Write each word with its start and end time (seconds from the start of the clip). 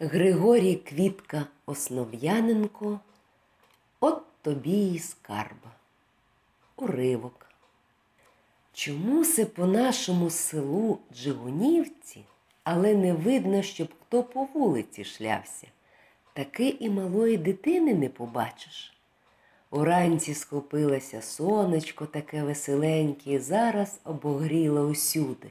Григорій 0.00 0.74
Квітка 0.74 1.46
Основ'яненко, 1.66 3.00
от 4.00 4.22
тобі 4.42 4.92
і 4.94 4.98
скарба. 4.98 5.70
Уривок. 6.76 7.46
Чому 8.72 9.24
се 9.24 9.46
по 9.46 9.66
нашому 9.66 10.30
селу 10.30 10.98
Джигунівці, 11.14 12.24
але 12.64 12.94
не 12.94 13.12
видно, 13.12 13.62
щоб 13.62 13.88
хто 14.02 14.22
по 14.22 14.44
вулиці 14.44 15.04
шлявся? 15.04 15.66
Таки 16.32 16.68
і 16.68 16.90
малої 16.90 17.36
дитини 17.36 17.94
не 17.94 18.08
побачиш. 18.08 18.96
Уранці 19.70 20.34
схопилося 20.34 21.22
сонечко 21.22 22.06
таке 22.06 22.42
веселеньке, 22.42 23.40
зараз 23.40 24.00
обогріло 24.04 24.80
усюди. 24.80 25.50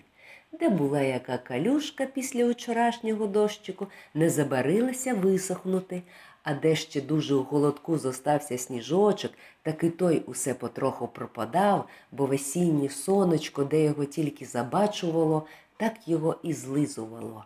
Де 0.60 0.70
була 0.70 1.02
яка 1.02 1.38
калюшка 1.38 2.06
після 2.06 2.46
вчорашнього 2.52 3.28
дощику, 3.28 3.88
не 4.14 4.30
забарилася 4.30 5.14
висохнути, 5.14 6.02
а 6.44 6.54
де 6.54 6.76
ще 6.76 7.02
дуже 7.02 7.36
у 7.36 7.44
голодку 7.44 7.98
зостався 7.98 8.58
сніжочок, 8.58 9.32
так 9.62 9.84
і 9.84 9.90
той 9.90 10.20
усе 10.20 10.54
потроху 10.54 11.08
пропадав, 11.08 11.88
бо 12.12 12.26
весіннє 12.26 12.90
сонечко, 12.90 13.64
де 13.64 13.84
його 13.84 14.06
тільки 14.06 14.46
забачувало, 14.46 15.46
так 15.78 16.08
його 16.08 16.36
і 16.44 16.54
злизувало. 16.54 17.46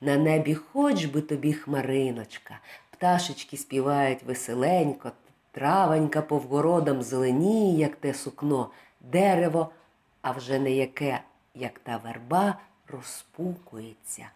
На 0.00 0.16
небі 0.16 0.54
хоч 0.54 1.04
би 1.04 1.20
тобі 1.20 1.52
хмариночка, 1.52 2.60
пташечки 2.90 3.56
співають 3.56 4.22
веселенько, 4.22 5.10
травонька 5.52 6.22
по 6.22 6.38
вгородам 6.38 7.02
зеленіє, 7.02 7.78
як 7.78 7.96
те 7.96 8.14
сукно, 8.14 8.70
дерево, 9.00 9.70
а 10.22 10.32
вже 10.32 10.58
не 10.58 10.70
яке, 10.70 11.20
як 11.54 11.78
та 11.78 11.96
верба, 11.96 12.58
розпукується. 12.88 14.30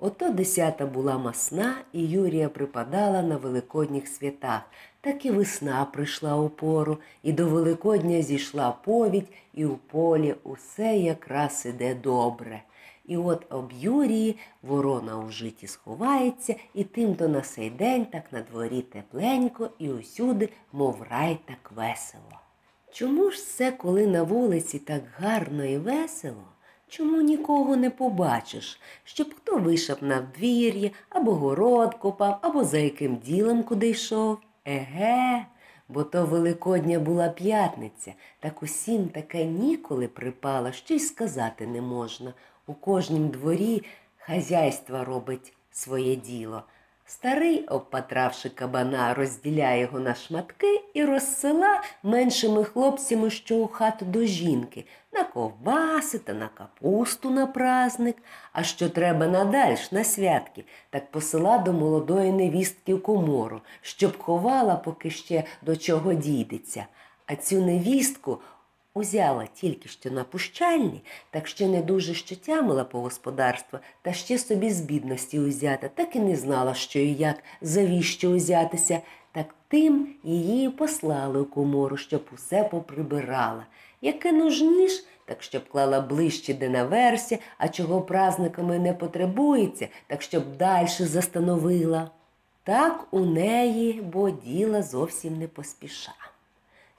Ото 0.00 0.30
десята 0.30 0.86
була 0.86 1.18
масна, 1.18 1.76
і 1.92 2.06
Юрія 2.06 2.48
припадала 2.48 3.22
на 3.22 3.36
великодніх 3.36 4.08
святах. 4.08 4.62
Так 5.00 5.26
і 5.26 5.30
весна 5.30 5.84
прийшла 5.84 6.36
у 6.36 6.48
пору, 6.48 6.98
і 7.22 7.32
до 7.32 7.46
Великодня 7.46 8.22
зійшла 8.22 8.70
повідь, 8.70 9.28
і 9.54 9.64
у 9.64 9.76
полі 9.76 10.34
усе 10.42 10.96
якраз 10.98 11.66
іде 11.66 11.94
добре. 11.94 12.62
І 13.06 13.16
от 13.16 13.46
об 13.52 13.72
Юрії 13.72 14.38
ворона 14.62 15.18
у 15.18 15.30
житі 15.30 15.66
сховається, 15.66 16.54
і 16.74 16.84
тим-то 16.84 17.28
на 17.28 17.42
сей 17.42 17.70
день 17.70 18.06
так 18.06 18.32
на 18.32 18.40
дворі 18.40 18.82
тепленько 18.82 19.70
і 19.78 19.90
усюди, 19.90 20.48
мов 20.72 21.06
рай 21.10 21.38
так 21.46 21.72
весело. 21.76 22.47
Чому 22.92 23.30
ж 23.30 23.46
це, 23.46 23.72
коли 23.72 24.06
на 24.06 24.22
вулиці 24.22 24.78
так 24.78 25.02
гарно 25.18 25.64
і 25.64 25.78
весело? 25.78 26.44
Чому 26.88 27.20
нікого 27.20 27.76
не 27.76 27.90
побачиш, 27.90 28.80
щоб 29.04 29.34
хто 29.34 29.58
вийшов 29.58 29.96
на 30.00 30.20
вдвір'я, 30.20 30.90
або 31.08 31.34
город 31.34 31.94
копав, 31.94 32.38
або 32.42 32.64
за 32.64 32.78
яким 32.78 33.16
ділом 33.16 33.62
куди 33.62 33.88
йшов? 33.88 34.38
Еге, 34.64 35.46
бо 35.88 36.04
то 36.04 36.26
Великодня 36.26 36.98
була 36.98 37.28
п'ятниця, 37.28 38.12
так 38.40 38.62
усім 38.62 39.08
таке 39.08 39.44
ніколи 39.44 40.08
припала, 40.08 40.72
що 40.72 40.94
й 40.94 41.00
сказати 41.00 41.66
не 41.66 41.80
можна. 41.80 42.34
У 42.66 42.74
кожнім 42.74 43.28
дворі 43.28 43.82
хазяйство 44.16 45.04
робить 45.04 45.52
своє 45.70 46.16
діло. 46.16 46.62
Старий, 47.10 47.64
обпатравши 47.64 48.48
кабана, 48.48 49.14
розділяє 49.14 49.80
його 49.80 50.00
на 50.00 50.14
шматки 50.14 50.84
і 50.94 51.04
розсила 51.04 51.82
меншими 52.02 52.64
хлопцями, 52.64 53.30
що 53.30 53.56
у 53.56 53.66
хату 53.66 54.04
до 54.04 54.24
жінки, 54.24 54.84
на 55.12 55.24
ковбаси 55.24 56.18
та 56.18 56.32
на 56.32 56.48
капусту 56.48 57.30
на 57.30 57.46
праздник, 57.46 58.16
а 58.52 58.62
що 58.62 58.88
треба 58.88 59.26
надальш 59.26 59.92
на 59.92 60.04
святки, 60.04 60.64
так 60.90 61.10
посила 61.10 61.58
до 61.58 61.72
молодої 61.72 62.32
невістки 62.32 62.94
в 62.94 63.02
комору, 63.02 63.60
щоб 63.80 64.18
ховала, 64.18 64.76
поки 64.76 65.10
ще 65.10 65.44
до 65.62 65.76
чого 65.76 66.14
дійдеться. 66.14 66.86
А 67.26 67.36
цю 67.36 67.60
невістку 67.60 68.38
Узяла 68.98 69.46
тільки 69.54 69.88
що 69.88 70.10
на 70.10 70.24
пущальні, 70.24 71.02
так 71.30 71.46
ще 71.46 71.68
не 71.68 71.82
дуже 71.82 72.14
що 72.14 72.36
тямила 72.36 72.84
по 72.84 73.00
господарству, 73.00 73.78
та 74.02 74.12
ще 74.12 74.38
собі 74.38 74.70
з 74.70 74.80
бідності 74.80 75.40
узята, 75.40 75.88
так 75.88 76.16
і 76.16 76.20
не 76.20 76.36
знала, 76.36 76.74
що 76.74 76.98
і 76.98 77.14
як, 77.14 77.42
завіщо 77.60 78.30
узятися, 78.30 79.00
так 79.32 79.54
тим 79.68 80.14
її 80.24 80.70
послали 80.70 81.40
у 81.40 81.44
комору, 81.44 81.96
щоб 81.96 82.24
усе 82.34 82.64
поприбирала. 82.64 83.66
Яке 84.00 84.32
нужніш, 84.32 85.04
так 85.24 85.42
щоб 85.42 85.68
клала 85.68 86.00
ближче 86.00 86.54
де 86.54 86.68
наверсі, 86.68 87.38
а 87.58 87.68
чого 87.68 88.02
празниками 88.02 88.78
не 88.78 88.92
потребується, 88.92 89.88
так 90.06 90.22
щоб 90.22 90.56
дальше 90.56 91.06
застановила. 91.06 92.10
Так 92.64 93.06
у 93.10 93.20
неї, 93.20 93.92
бо 93.92 94.30
діла 94.30 94.82
зовсім 94.82 95.38
не 95.38 95.48
поспіша 95.48 96.12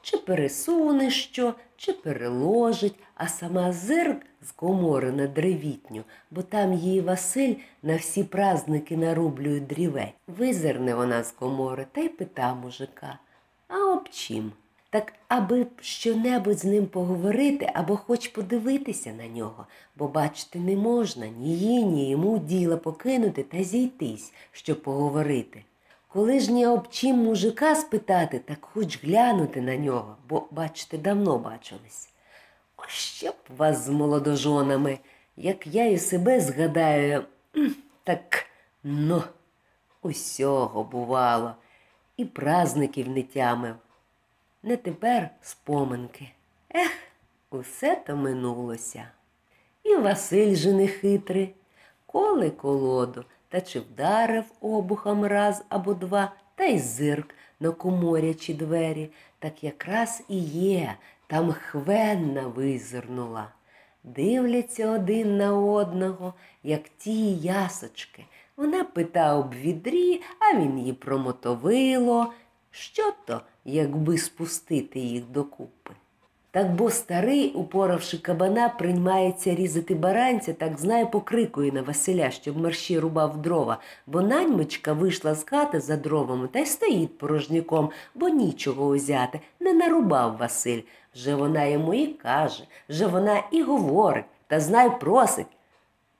чи 0.02 0.18
пересуне 0.18 1.12
що, 1.12 1.54
чи 1.78 1.94
переложить, 1.94 2.96
а 3.16 3.28
сама 3.28 3.72
зирк 3.72 4.22
з 4.42 4.52
комори 4.52 5.12
на 5.12 5.28
древітню, 5.28 6.04
бо 6.32 6.42
там 6.42 6.74
її 6.74 7.02
Василь 7.02 7.56
на 7.84 7.96
всі 7.96 8.24
праздники 8.24 8.98
нарублює 8.98 9.60
дрівець. 9.60 10.14
Визирне 10.28 10.96
вона 10.96 11.24
з 11.24 11.32
комори 11.32 11.86
та 11.92 12.02
й 12.02 12.10
пита 12.10 12.54
мужика. 12.54 13.20
А 13.68 13.94
об 13.94 14.10
чим? 14.10 14.52
Так 14.90 15.14
аби 15.28 15.68
щонебудь 15.82 16.60
з 16.60 16.66
ним 16.66 16.86
поговорити 16.86 17.72
або 17.74 17.98
хоч 17.98 18.28
подивитися 18.28 19.14
на 19.14 19.28
нього, 19.28 19.68
бо 19.96 20.08
бачити 20.08 20.60
не 20.60 20.76
можна 20.76 21.28
ні 21.28 21.58
їй, 21.58 21.86
ні 21.86 22.10
йому 22.10 22.40
діла 22.40 22.78
покинути 22.78 23.44
та 23.44 23.64
зійтись, 23.64 24.34
щоб 24.52 24.84
поговорити. 24.84 25.64
Коли 26.12 26.40
ж 26.40 26.52
не 26.52 26.68
об 26.68 26.90
чим 26.90 27.16
мужика 27.18 27.76
спитати, 27.76 28.40
так 28.40 28.58
хоч 28.62 29.04
глянути 29.04 29.62
на 29.62 29.78
нього, 29.78 30.18
бо, 30.30 30.48
бачите, 30.52 30.98
давно 30.98 31.38
бачились. 31.38 32.10
Ось 32.78 32.90
що 32.90 33.30
б 33.30 33.36
вас 33.58 33.86
з 33.86 33.90
молодожонами, 33.90 35.00
як 35.38 35.68
я 35.68 35.86
і 35.86 35.98
себе 35.98 36.40
згадаю, 36.40 37.24
так 38.04 38.46
ну, 38.84 39.24
усього 40.02 40.84
бувало, 40.84 41.56
і 42.18 42.26
празників 42.26 43.10
не 43.10 43.24
тямив. 43.24 43.76
Не 44.64 44.78
тепер 44.78 45.30
споминки. 45.42 46.30
Ех, 46.76 46.92
усе 47.50 47.96
то 48.08 48.16
минулося. 48.16 49.08
І 49.84 49.96
Василь 49.96 50.56
же 50.56 50.74
не 50.74 50.88
хитрий, 50.88 51.56
коли 52.06 52.50
колоду 52.50 53.26
та 53.50 53.62
чи 53.62 53.80
вдарив 53.80 54.44
обухом 54.62 55.26
раз 55.26 55.64
або 55.70 55.94
два, 55.94 56.32
та 56.56 56.64
й 56.64 56.80
зирк 56.80 57.36
на 57.60 57.72
коморячі 57.72 58.54
двері, 58.54 59.10
так 59.40 59.64
якраз 59.64 60.24
і 60.30 60.40
є, 60.40 60.96
там 61.28 61.52
хвенна 61.52 62.48
визирнула. 62.48 63.48
Дивляться 64.04 64.92
один 64.92 65.38
на 65.38 65.58
одного, 65.58 66.34
як 66.64 66.90
ті 66.98 67.36
ясочки. 67.36 68.26
Вона 68.58 68.84
пита 68.84 69.36
об 69.36 69.54
відрі, 69.54 70.22
а 70.40 70.58
він 70.60 70.80
її 70.80 70.94
промотовило. 70.94 72.34
Що 72.72 73.14
то, 73.26 73.42
якби 73.66 74.18
спустити 74.18 75.00
їх 75.00 75.26
докупи? 75.26 75.92
Так 76.52 76.76
бо 76.76 76.90
старий, 76.90 77.52
упоравши 77.54 78.18
кабана, 78.18 78.70
приймається 78.70 79.56
різати 79.56 79.96
баранця, 79.96 80.54
так 80.54 80.78
знає, 80.78 81.06
покрикує 81.06 81.72
на 81.72 81.82
Василя, 81.82 82.32
щоб 82.32 82.58
мерщі 82.58 83.00
рубав 83.00 83.42
дрова, 83.42 83.78
бо 84.08 84.22
наньмичка 84.22 84.94
вийшла 84.94 85.36
з 85.36 85.44
хати 85.44 85.80
за 85.80 85.98
дровами 85.98 86.48
та 86.48 86.60
й 86.60 86.66
стоїть 86.66 87.18
порожняком, 87.18 87.90
бо 88.16 88.30
нічого 88.30 88.88
узяти. 88.88 89.40
Не 89.60 89.74
нарубав 89.74 90.38
Василь. 90.38 90.82
Вже 91.16 91.36
вона 91.36 91.66
йому 91.66 91.94
і 91.94 92.08
каже, 92.08 92.64
вже 92.90 93.08
вона 93.08 93.44
і 93.52 93.64
говорить, 93.64 94.26
та 94.48 94.60
знай 94.60 95.00
просить. 95.00 95.48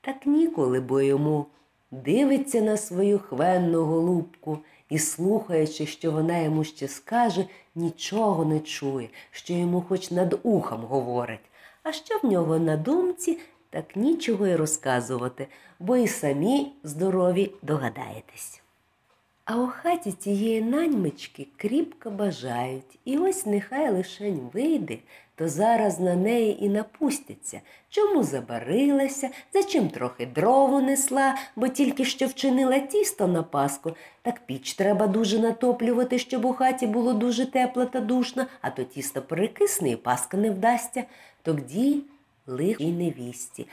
Так 0.00 0.26
ніколи 0.26 0.80
бо 0.80 1.00
йому 1.00 1.46
дивиться 1.90 2.60
на 2.60 2.76
свою 2.76 3.18
хвенну 3.18 3.84
голубку 3.84 4.58
і, 4.90 4.98
слухаючи, 4.98 5.86
що 5.86 6.10
вона 6.10 6.38
йому 6.38 6.64
ще 6.64 6.88
скаже, 6.88 7.44
нічого 7.74 8.44
не 8.44 8.60
чує, 8.60 9.08
що 9.30 9.52
йому 9.52 9.80
хоч 9.88 10.10
над 10.10 10.40
ухом 10.42 10.80
говорить. 10.80 11.40
А 11.82 11.92
що 11.92 12.18
в 12.22 12.26
нього 12.26 12.58
на 12.58 12.76
думці, 12.76 13.38
так 13.70 13.96
нічого 13.96 14.46
й 14.46 14.54
розказувати, 14.54 15.48
бо 15.78 15.96
і 15.96 16.08
самі 16.08 16.72
здорові 16.84 17.52
догадаєтесь. 17.62 18.59
А 19.44 19.56
у 19.56 19.66
хаті 19.66 20.12
тієї 20.12 20.62
наньмички 20.62 21.46
кріпко 21.56 22.10
бажають, 22.10 22.98
і 23.04 23.18
ось 23.18 23.46
нехай 23.46 23.90
лишень 23.90 24.50
вийде, 24.52 24.98
то 25.34 25.48
зараз 25.48 26.00
на 26.00 26.14
неї 26.14 26.64
і 26.64 26.68
напустяться, 26.68 27.60
чому 27.88 28.22
забарилася, 28.22 29.30
за 29.54 29.62
чим 29.62 29.88
трохи 29.88 30.26
дрову 30.26 30.80
несла, 30.80 31.34
бо 31.56 31.68
тільки 31.68 32.04
що 32.04 32.26
вчинила 32.26 32.78
тісто 32.78 33.26
на 33.26 33.42
паску, 33.42 33.92
так 34.22 34.46
піч 34.46 34.74
треба 34.74 35.06
дуже 35.06 35.38
натоплювати, 35.38 36.18
щоб 36.18 36.44
у 36.44 36.52
хаті 36.52 36.86
було 36.86 37.12
дуже 37.12 37.46
тепло 37.46 37.84
та 37.84 38.00
душно, 38.00 38.46
а 38.60 38.70
то 38.70 38.84
тісто 38.84 39.22
перекисне 39.22 39.90
і 39.90 39.96
паска 39.96 40.36
не 40.36 40.50
вдасться. 40.50 41.04
Тоді 41.42 42.02
лих 42.46 42.80
і 42.80 42.92
невісті, 42.92 43.66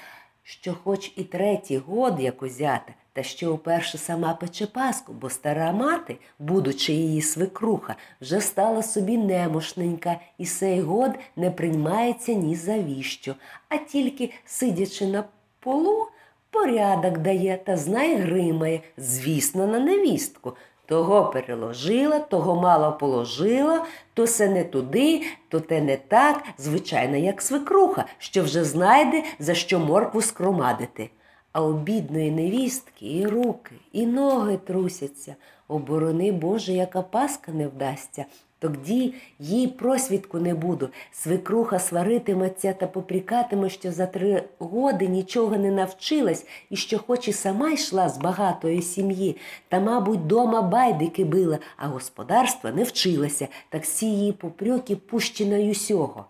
що 0.44 0.74
хоч 0.84 1.12
і 1.16 1.24
третій 1.24 1.78
год, 1.78 2.20
як 2.20 2.44
узята, 2.44 2.94
та 3.18 3.24
ще 3.24 3.48
уперше 3.48 3.98
сама 3.98 4.34
пече 4.34 4.68
паску, 4.68 5.14
бо 5.14 5.30
стара 5.30 5.72
мати, 5.72 6.18
будучи 6.40 6.94
її 6.94 7.22
свекруха, 7.22 7.96
вже 8.22 8.42
стала 8.42 8.84
собі 8.84 9.18
немощненька, 9.18 10.20
і 10.38 10.46
сей 10.46 10.82
год 10.82 11.12
не 11.36 11.52
приймається 11.52 12.34
ні 12.34 12.56
за 12.56 12.80
віщо, 12.80 13.36
а 13.70 13.78
тільки, 13.78 14.34
сидячи 14.46 15.06
на 15.06 15.24
полу, 15.60 16.08
порядок 16.50 17.18
дає 17.18 17.60
та 17.66 17.78
знай 17.78 18.16
гримає, 18.16 18.82
звісно, 18.98 19.68
на 19.68 19.80
невістку. 19.80 20.54
Того 20.86 21.26
переложила, 21.26 22.20
того 22.20 22.62
мало 22.62 22.98
положила, 22.98 23.86
то 24.14 24.28
се 24.28 24.50
не 24.50 24.64
туди, 24.64 25.24
то 25.50 25.60
те 25.60 25.82
не 25.82 25.98
так, 25.98 26.44
звичайно, 26.58 27.18
як 27.18 27.42
свекруха, 27.42 28.06
що 28.18 28.44
вже 28.44 28.64
знайде, 28.64 29.24
за 29.40 29.54
що 29.54 29.80
моркву 29.80 30.22
скромадити. 30.22 31.10
А 31.58 31.62
у 31.62 31.74
бідної 31.74 32.32
невістки 32.32 33.18
і 33.18 33.28
руки, 33.28 33.76
і 33.92 34.06
ноги 34.06 34.58
трусяться. 34.58 35.36
Оборони 35.68 36.32
Боже, 36.32 36.74
яка 36.74 37.02
паска 37.02 37.52
не 37.52 37.68
вдасться. 37.68 38.26
Тоді 38.60 39.14
їй 39.40 39.68
просвідку 39.68 40.40
не 40.40 40.56
буду. 40.56 40.90
Свекруха 41.12 41.80
сваритиметься 41.80 42.74
та 42.74 42.88
попрікатиме, 42.88 43.70
що 43.70 43.92
за 43.92 44.06
три 44.06 44.44
годи 44.60 45.08
нічого 45.08 45.58
не 45.58 45.72
навчилась 45.72 46.46
і 46.70 46.76
що 46.76 47.00
хоч 47.00 47.28
і 47.28 47.34
сама 47.34 47.72
йшла 47.72 48.10
з 48.10 48.18
багатої 48.18 48.82
сім'ї, 48.82 49.38
та, 49.68 49.80
мабуть, 49.80 50.28
дома 50.28 50.62
байдики 50.62 51.26
била, 51.26 51.60
а 51.78 51.88
господарства 51.88 52.72
не 52.72 52.84
вчилася, 52.84 53.48
так 53.70 53.84
всі 53.84 54.06
її 54.06 54.32
попрьоки 54.32 54.96
пущена 54.96 55.58
й 55.58 55.72
усього. 55.72 56.26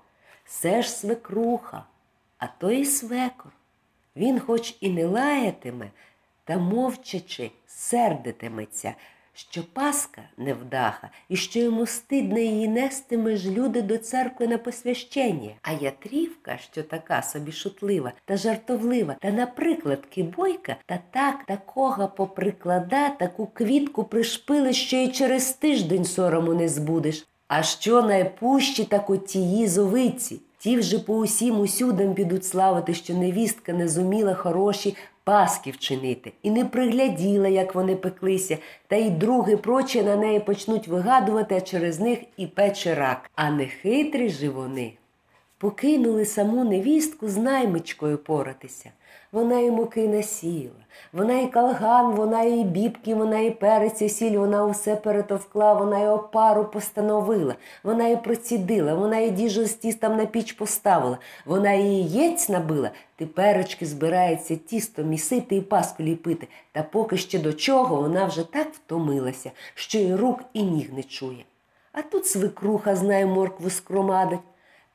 Все 0.45 0.81
ж 0.81 0.91
свекруха, 0.91 1.83
а 2.37 2.47
то 2.59 2.71
і 2.71 2.85
свекор. 2.85 3.56
Він 4.17 4.39
хоч 4.39 4.75
і 4.81 4.89
не 4.89 5.05
лаятиме, 5.05 5.91
та 6.43 6.57
мовчачи 6.57 7.51
сердитиметься, 7.67 8.93
що 9.33 9.63
Паска 9.73 10.21
невдаха, 10.37 11.09
і 11.29 11.35
що 11.35 11.59
йому 11.59 11.85
стидно 11.85 12.39
її 12.39 12.67
нестиме 12.67 13.35
ж 13.35 13.51
люди 13.51 13.81
до 13.81 13.97
церкви 13.97 14.47
на 14.47 14.57
посвящення. 14.57 15.51
А 15.61 15.71
Ятрівка, 15.71 16.57
що 16.57 16.83
така 16.83 17.21
собі 17.21 17.51
шутлива 17.51 18.13
та 18.25 18.37
жартовлива, 18.37 19.15
та, 19.21 19.31
наприклад, 19.31 20.05
кибойка, 20.05 20.75
та 20.85 20.99
так 21.11 21.45
такого 21.45 22.07
поприклада, 22.07 23.09
таку 23.09 23.47
квітку 23.47 24.03
пришпили, 24.03 24.73
що 24.73 24.97
й 24.97 25.11
через 25.11 25.51
тиждень 25.51 26.05
сорому 26.05 26.53
не 26.53 26.69
збудеш. 26.69 27.27
А 27.47 27.63
що 27.63 28.01
найпущі, 28.01 28.83
так 28.83 29.09
от 29.09 29.25
тії 29.25 29.67
зовиці. 29.67 30.39
Ті 30.59 30.77
вже 30.77 30.99
по 30.99 31.15
усім 31.15 31.59
усюдам 31.59 32.13
підуть 32.13 32.45
славити, 32.45 32.93
що 32.93 33.13
невістка 33.13 33.73
не 33.73 33.87
зуміла 33.87 34.33
хороші 34.33 34.95
паски 35.23 35.71
вчинити, 35.71 36.33
і 36.43 36.51
не 36.51 36.65
пригляділа, 36.65 37.47
як 37.47 37.75
вони 37.75 37.95
пеклися, 37.95 38.57
та 38.87 38.95
й 38.95 39.09
други 39.09 39.57
прочі 39.57 40.03
на 40.03 40.15
неї 40.15 40.39
почнуть 40.39 40.87
вигадувати, 40.87 41.55
а 41.55 41.61
через 41.61 41.99
них 41.99 42.19
і 42.37 42.47
пече 42.47 42.95
рак. 42.95 43.29
А 43.35 43.51
не 43.51 43.65
хитрі 43.65 44.29
ж 44.29 44.49
вони. 44.49 44.93
Покинули 45.59 46.25
саму 46.25 46.63
невістку 46.63 47.29
з 47.29 47.37
наймичкою 47.37 48.17
поратися. 48.17 48.91
Вона 49.31 49.59
і 49.59 49.71
муки 49.71 50.07
насіла, 50.07 50.85
вона 51.13 51.39
і 51.39 51.47
калган, 51.47 52.15
вона 52.15 52.43
і 52.43 52.63
бібки, 52.63 53.15
вона 53.15 53.39
і 53.39 53.51
перець, 53.51 54.01
і 54.01 54.09
сіль, 54.09 54.37
вона 54.37 54.65
усе 54.65 54.95
перетовкла, 54.95 55.73
вона 55.73 55.99
і 55.99 56.07
опару 56.07 56.65
постановила, 56.65 57.55
вона 57.83 58.07
і 58.07 58.23
процідила, 58.23 58.93
вона 58.93 59.17
і 59.19 59.31
діжу 59.31 59.65
з 59.65 59.73
тістом 59.73 60.17
на 60.17 60.25
піч 60.25 60.51
поставила, 60.51 61.17
вона 61.45 61.73
і 61.73 61.85
яєць 61.85 62.49
набила, 62.49 62.91
теперечки 63.15 63.85
збирається 63.85 64.55
тісто 64.55 65.03
місити 65.03 65.55
і 65.55 65.61
паску 65.61 66.03
ліпити. 66.03 66.47
Та 66.71 66.83
поки 66.83 67.17
ще 67.17 67.39
до 67.39 67.53
чого 67.53 67.95
вона 67.95 68.25
вже 68.25 68.51
так 68.51 68.67
втомилася, 68.73 69.51
що 69.75 69.99
і 69.99 70.15
рук, 70.15 70.39
і 70.53 70.63
ніг 70.63 70.93
не 70.93 71.03
чує. 71.03 71.45
А 71.91 72.01
тут 72.01 72.25
свекруха 72.25 72.95
знає 72.95 73.25
моркву 73.25 73.69
скромадить. 73.69 74.39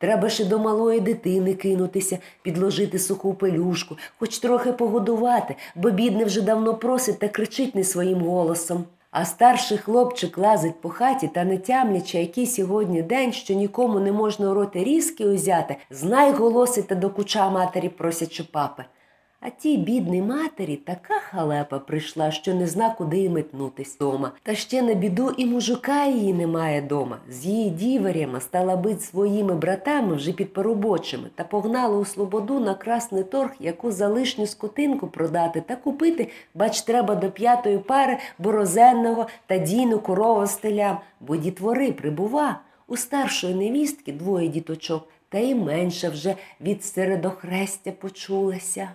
Треба 0.03 0.29
ще 0.29 0.45
до 0.45 0.59
малої 0.59 1.01
дитини 1.01 1.55
кинутися, 1.55 2.19
підложити 2.43 2.99
суху 2.99 3.35
пелюшку, 3.35 3.97
хоч 4.19 4.39
трохи 4.39 4.73
погодувати, 4.73 5.57
бо 5.75 5.91
бідне 5.91 6.25
вже 6.25 6.41
давно 6.41 6.75
просить 6.75 7.19
та 7.19 7.29
кричить 7.29 7.75
не 7.75 7.85
своїм 7.85 8.21
голосом. 8.21 8.85
А 9.11 9.25
старший 9.25 9.79
хлопчик 9.79 10.39
лазить 10.39 10.81
по 10.81 10.89
хаті 10.89 11.29
та 11.29 11.45
не 11.45 11.59
тямлячи, 11.59 12.19
який 12.19 12.47
сьогодні 12.47 13.03
день, 13.03 13.33
що 13.33 13.55
нікому 13.55 14.01
не 14.01 14.13
можна 14.13 14.51
у 14.51 14.55
роти 14.55 14.85
різки 14.85 15.27
узяти, 15.27 15.77
знай 15.91 16.33
голосить 16.33 16.87
та 16.87 16.95
докуча 16.95 17.51
матері 17.51 17.89
просячи 17.89 18.45
папи. 18.45 18.85
А 19.45 19.51
тій 19.51 19.77
бідній 19.77 20.23
матері 20.23 20.77
така 20.77 21.15
халепа 21.15 21.79
прийшла, 21.79 22.31
що 22.31 22.55
не 22.55 22.67
зна, 22.67 22.95
куди 22.99 23.19
й 23.19 23.29
метнутись 23.29 23.99
дома. 23.99 24.33
Та 24.43 24.55
ще 24.55 24.83
на 24.83 24.95
біду 24.95 25.31
і 25.37 25.47
мужика 25.47 26.05
її 26.05 26.33
немає 26.33 26.83
дома. 26.83 27.19
З 27.29 27.47
її 27.47 27.71
діверями 27.71 28.41
стала 28.41 28.77
бить 28.77 29.03
своїми 29.03 29.55
братами 29.55 30.15
вже 30.15 30.33
під 30.33 30.53
поробочими 30.53 31.31
та 31.35 31.45
погнала 31.45 31.99
у 31.99 32.05
слободу 32.05 32.61
на 32.61 32.75
красний 32.75 33.25
торг, 33.25 33.51
яку 33.61 33.93
залишню 33.93 34.47
скотинку 34.47 35.09
продати 35.09 35.61
та 35.61 35.77
купити, 35.77 36.29
бач, 36.55 36.83
треба 36.83 37.15
до 37.15 37.31
п'ятої 37.31 37.79
пари 37.79 38.19
борозенного 38.39 39.27
та 39.47 39.59
дійну 39.59 39.99
корову 39.99 40.47
стелям, 40.47 40.99
бо 41.21 41.37
дітвори 41.37 41.93
прибува. 41.93 42.61
У 42.87 42.97
старшої 42.97 43.55
невістки 43.55 44.13
двоє 44.13 44.49
діточок, 44.49 45.09
та 45.29 45.39
й 45.39 45.55
менша 45.55 46.11
вже 46.11 46.35
від 46.61 46.85
середохрестя 46.85 47.93
почулася. 47.93 48.89